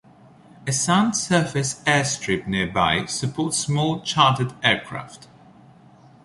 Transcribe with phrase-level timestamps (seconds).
[0.65, 5.27] A sand surface airstrip nearby supports small chartered aircraft.